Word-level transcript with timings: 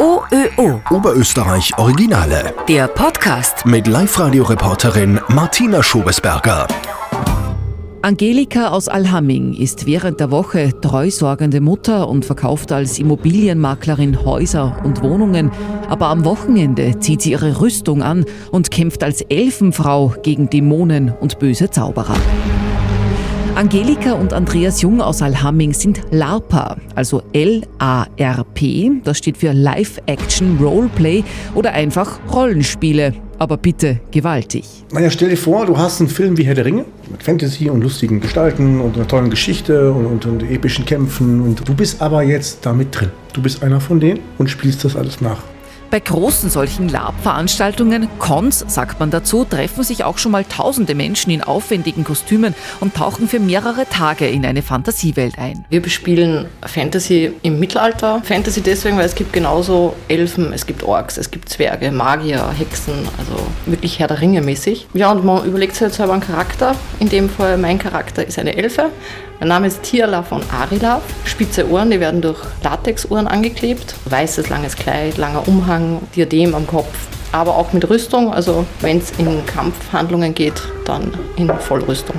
OÖO. 0.00 0.80
Oberösterreich 0.88 1.76
Originale. 1.76 2.54
Der 2.66 2.88
Podcast. 2.88 3.66
Mit 3.66 3.86
Live-Radio-Reporterin 3.86 5.20
Martina 5.28 5.82
Schobesberger. 5.82 6.66
Angelika 8.00 8.68
aus 8.68 8.88
Alhamming 8.88 9.52
ist 9.52 9.84
während 9.84 10.18
der 10.18 10.30
Woche 10.30 10.72
treusorgende 10.80 11.60
Mutter 11.60 12.08
und 12.08 12.24
verkauft 12.24 12.72
als 12.72 12.98
Immobilienmaklerin 12.98 14.24
Häuser 14.24 14.80
und 14.84 15.02
Wohnungen. 15.02 15.50
Aber 15.90 16.06
am 16.06 16.24
Wochenende 16.24 16.98
zieht 17.00 17.20
sie 17.20 17.32
ihre 17.32 17.60
Rüstung 17.60 18.02
an 18.02 18.24
und 18.50 18.70
kämpft 18.70 19.04
als 19.04 19.20
Elfenfrau 19.20 20.14
gegen 20.22 20.48
Dämonen 20.48 21.12
und 21.20 21.38
böse 21.38 21.68
Zauberer. 21.68 22.16
Angelika 23.56 24.12
und 24.12 24.32
Andreas 24.32 24.80
Jung 24.80 25.00
aus 25.00 25.22
Alhamming 25.22 25.74
sind 25.74 26.00
LARPer, 26.12 26.76
also 26.94 27.22
L-A-R-P. 27.32 28.92
Das 29.04 29.18
steht 29.18 29.36
für 29.36 29.52
Live-Action 29.52 30.58
Roleplay 30.58 31.24
oder 31.54 31.72
einfach 31.72 32.20
Rollenspiele. 32.32 33.12
Aber 33.38 33.56
bitte 33.56 34.00
gewaltig. 34.10 34.66
Naja, 34.92 35.10
stell 35.10 35.30
dir 35.30 35.36
vor, 35.36 35.66
du 35.66 35.76
hast 35.76 36.00
einen 36.00 36.10
Film 36.10 36.36
wie 36.36 36.44
Herr 36.44 36.54
der 36.54 36.64
Ringe 36.64 36.84
mit 37.10 37.22
Fantasy 37.22 37.68
und 37.70 37.82
lustigen 37.82 38.20
Gestalten 38.20 38.80
und 38.80 38.96
einer 38.96 39.08
tollen 39.08 39.30
Geschichte 39.30 39.92
und, 39.92 40.06
und, 40.06 40.26
und 40.26 40.42
epischen 40.42 40.84
Kämpfen. 40.84 41.40
Und 41.40 41.66
du 41.68 41.74
bist 41.74 42.00
aber 42.00 42.22
jetzt 42.22 42.64
da 42.64 42.72
mit 42.72 42.98
drin. 42.98 43.10
Du 43.32 43.42
bist 43.42 43.62
einer 43.62 43.80
von 43.80 43.98
denen 43.98 44.20
und 44.38 44.48
spielst 44.48 44.84
das 44.84 44.94
alles 44.94 45.20
nach. 45.20 45.42
Bei 45.90 45.98
großen 45.98 46.50
solchen 46.50 46.88
Lab-Veranstaltungen, 46.88 48.08
Cons 48.20 48.64
sagt 48.68 49.00
man 49.00 49.10
dazu, 49.10 49.44
treffen 49.44 49.82
sich 49.82 50.04
auch 50.04 50.18
schon 50.18 50.30
mal 50.30 50.44
tausende 50.44 50.94
Menschen 50.94 51.32
in 51.32 51.42
aufwendigen 51.42 52.04
Kostümen 52.04 52.54
und 52.78 52.94
tauchen 52.94 53.26
für 53.26 53.40
mehrere 53.40 53.88
Tage 53.88 54.28
in 54.28 54.46
eine 54.46 54.62
Fantasiewelt 54.62 55.36
ein. 55.36 55.64
Wir 55.68 55.82
bespielen 55.82 56.46
Fantasy 56.64 57.32
im 57.42 57.58
Mittelalter. 57.58 58.22
Fantasy 58.22 58.60
deswegen, 58.60 58.98
weil 58.98 59.06
es 59.06 59.16
gibt 59.16 59.32
genauso 59.32 59.96
Elfen, 60.06 60.52
es 60.52 60.64
gibt 60.64 60.84
Orks, 60.84 61.16
es 61.16 61.32
gibt 61.32 61.48
Zwerge, 61.48 61.90
Magier, 61.90 62.48
Hexen, 62.56 63.08
also 63.18 63.44
wirklich 63.66 63.98
Herr 63.98 64.06
der 64.06 64.20
Ringe 64.20 64.42
mäßig. 64.42 64.86
Ja, 64.94 65.10
und 65.10 65.24
man 65.24 65.44
überlegt 65.44 65.72
sich 65.72 65.82
jetzt 65.82 65.96
selber 65.96 66.12
einen 66.12 66.22
Charakter. 66.22 66.76
In 67.00 67.08
dem 67.08 67.28
Fall, 67.28 67.58
mein 67.58 67.80
Charakter 67.80 68.24
ist 68.24 68.38
eine 68.38 68.56
Elfe. 68.56 68.90
Mein 69.40 69.48
Name 69.48 69.68
ist 69.68 69.82
Tiala 69.82 70.22
von 70.22 70.42
Arilav. 70.50 71.00
Spitze 71.24 71.66
Ohren, 71.70 71.90
die 71.90 71.98
werden 71.98 72.20
durch 72.20 72.38
Latexuhren 72.62 73.26
angeklebt. 73.26 73.94
Weißes 74.04 74.50
langes 74.50 74.76
Kleid, 74.76 75.16
langer 75.16 75.48
Umhang, 75.48 75.79
Diadem 76.14 76.54
am 76.54 76.66
Kopf 76.66 76.88
aber 77.32 77.56
auch 77.56 77.72
mit 77.72 77.88
Rüstung. 77.88 78.32
Also 78.32 78.64
wenn 78.80 78.98
es 78.98 79.12
in 79.18 79.44
Kampfhandlungen 79.46 80.34
geht, 80.34 80.60
dann 80.90 81.12
in 81.36 81.48
Vollrüstung. 81.48 82.16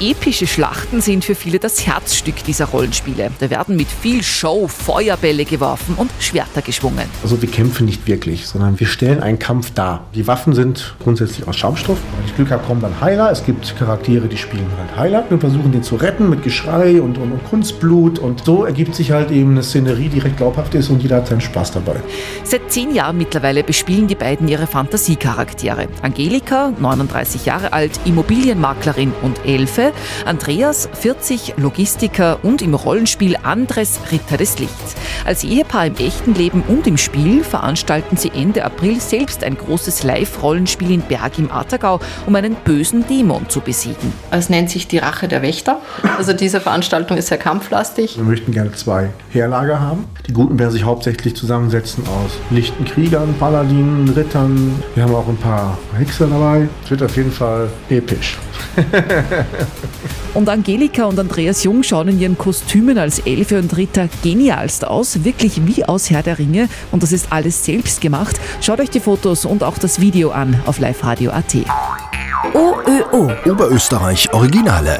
Epische 0.00 0.46
Schlachten 0.46 1.00
sind 1.00 1.24
für 1.24 1.36
viele 1.36 1.60
das 1.60 1.86
Herzstück 1.86 2.42
dieser 2.44 2.66
Rollenspiele. 2.66 3.30
Da 3.38 3.48
werden 3.48 3.76
mit 3.76 3.86
viel 3.86 4.24
Show 4.24 4.66
Feuerbälle 4.66 5.44
geworfen 5.44 5.94
und 5.96 6.10
Schwerter 6.18 6.60
geschwungen. 6.60 7.04
Also 7.22 7.40
wir 7.40 7.48
kämpfen 7.48 7.86
nicht 7.86 8.08
wirklich, 8.08 8.46
sondern 8.48 8.80
wir 8.80 8.88
stellen 8.88 9.22
einen 9.22 9.38
Kampf 9.38 9.70
dar. 9.72 10.06
Die 10.14 10.26
Waffen 10.26 10.52
sind 10.52 10.96
grundsätzlich 11.02 11.46
aus 11.46 11.56
Schaumstoff. 11.56 11.98
Wenn 12.16 12.26
ich 12.26 12.34
Glück 12.34 12.50
habe, 12.50 12.64
kommen 12.64 12.80
dann 12.80 13.00
Heiler. 13.00 13.30
Es 13.30 13.44
gibt 13.44 13.76
Charaktere, 13.78 14.26
die 14.26 14.36
spielen 14.36 14.66
halt 14.76 14.96
Heiler. 14.96 15.24
Wir 15.28 15.38
versuchen 15.38 15.70
den 15.70 15.84
zu 15.84 15.94
retten 15.94 16.28
mit 16.28 16.42
Geschrei 16.42 17.00
und, 17.00 17.18
und, 17.18 17.30
und 17.30 17.44
Kunstblut. 17.48 18.18
Und 18.18 18.44
so 18.44 18.64
ergibt 18.64 18.96
sich 18.96 19.12
halt 19.12 19.30
eben 19.30 19.52
eine 19.52 19.62
Szenerie, 19.62 20.08
die 20.08 20.18
recht 20.18 20.36
glaubhaft 20.38 20.74
ist 20.74 20.90
und 20.90 21.02
jeder 21.02 21.16
hat 21.16 21.28
seinen 21.28 21.40
Spaß 21.40 21.72
dabei. 21.72 21.96
Seit 22.42 22.72
zehn 22.72 22.92
Jahren 22.92 23.16
mittlerweile 23.16 23.62
bespielen 23.62 24.08
die 24.08 24.16
beiden 24.16 24.48
ihre 24.48 24.66
Fantasiecharaktere. 24.66 25.86
Angelika, 26.02 26.72
39 26.80 27.46
Jahre 27.46 27.72
alt, 27.72 28.00
Immobilienmaklerin 28.08 29.12
und 29.22 29.44
Elfe. 29.44 29.92
Andreas, 30.24 30.88
40, 30.92 31.54
Logistiker 31.56 32.38
und 32.42 32.62
im 32.62 32.74
Rollenspiel 32.74 33.36
Andres, 33.42 34.00
Ritter 34.10 34.36
des 34.36 34.58
Lichts. 34.58 34.94
Als 35.24 35.44
Ehepaar 35.44 35.86
im 35.86 35.96
echten 35.96 36.34
Leben 36.34 36.62
und 36.62 36.86
im 36.86 36.96
Spiel 36.96 37.44
veranstalten 37.44 38.16
sie 38.16 38.30
Ende 38.34 38.64
April 38.64 39.00
selbst 39.00 39.44
ein 39.44 39.56
großes 39.56 40.02
Live-Rollenspiel 40.04 40.90
in 40.90 41.02
Berg 41.02 41.38
im 41.38 41.50
Attergau, 41.50 42.00
um 42.26 42.34
einen 42.34 42.54
bösen 42.54 43.06
Dämon 43.06 43.48
zu 43.48 43.60
besiegen. 43.60 44.12
Es 44.30 44.48
nennt 44.48 44.70
sich 44.70 44.88
die 44.88 44.98
Rache 44.98 45.28
der 45.28 45.42
Wächter. 45.42 45.80
Also 46.16 46.32
diese 46.32 46.60
Veranstaltung 46.60 47.16
ist 47.16 47.28
sehr 47.28 47.38
kampflastig. 47.38 48.16
Wir 48.16 48.24
möchten 48.24 48.52
gerne 48.52 48.72
zwei 48.72 49.10
Heerlager 49.30 49.80
haben. 49.80 50.04
Die 50.26 50.32
Guten 50.32 50.58
werden 50.58 50.72
sich 50.72 50.84
hauptsächlich 50.84 51.36
zusammensetzen 51.36 52.04
aus 52.06 52.38
lichten 52.50 52.84
Kriegern, 52.84 53.34
Paladinen, 53.38 54.08
Rittern, 54.08 54.28
Rittern. 54.28 54.82
Wir 54.94 55.04
haben 55.04 55.14
auch 55.14 55.28
ein 55.28 55.36
paar 55.36 55.78
Hexer 55.96 56.26
dabei. 56.26 56.68
Es 56.84 56.90
wird 56.90 57.02
auf 57.02 57.16
jeden 57.16 57.32
Fall 57.32 57.68
episch. 57.98 58.38
und 60.34 60.48
Angelika 60.48 61.04
und 61.04 61.18
Andreas 61.18 61.64
Jung 61.64 61.82
schauen 61.82 62.08
in 62.08 62.20
ihren 62.20 62.38
Kostümen 62.38 62.98
als 62.98 63.18
Elfe 63.20 63.58
und 63.58 63.76
Ritter 63.76 64.08
genialst 64.22 64.86
aus. 64.86 65.24
Wirklich 65.24 65.66
wie 65.66 65.84
aus 65.84 66.10
Herr 66.10 66.22
der 66.22 66.38
Ringe. 66.38 66.68
Und 66.90 67.02
das 67.02 67.12
ist 67.12 67.30
alles 67.30 67.64
selbst 67.64 68.00
gemacht. 68.00 68.40
Schaut 68.60 68.80
euch 68.80 68.90
die 68.90 69.00
Fotos 69.00 69.44
und 69.44 69.62
auch 69.62 69.78
das 69.78 70.00
Video 70.00 70.30
an 70.30 70.60
auf 70.66 70.78
liveradio.at. 70.78 71.56
OÖO. 72.54 73.30
Oberösterreich 73.44 74.32
Originale. 74.32 74.98